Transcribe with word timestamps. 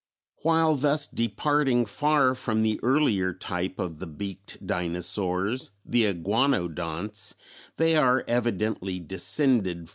While 0.41 0.77
thus 0.77 1.05
departing 1.05 1.85
far 1.85 2.33
from 2.33 2.63
the 2.63 2.79
earlier 2.81 3.35
type 3.35 3.77
of 3.77 3.99
the 3.99 4.07
beaked 4.07 4.65
dinosaurs 4.65 5.69
(the 5.85 6.05
Iguanodonts) 6.05 7.35
they 7.75 7.95
are 7.95 8.23
evidently 8.27 8.97
descended 8.99 9.75
from 9.77 9.83
them. 9.85 9.89